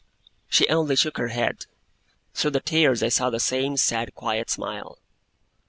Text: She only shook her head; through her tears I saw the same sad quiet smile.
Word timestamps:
She 0.49 0.67
only 0.67 0.95
shook 0.95 1.17
her 1.19 1.27
head; 1.27 1.67
through 2.33 2.53
her 2.53 2.59
tears 2.59 3.03
I 3.03 3.09
saw 3.09 3.29
the 3.29 3.39
same 3.39 3.77
sad 3.77 4.15
quiet 4.15 4.49
smile. 4.49 4.97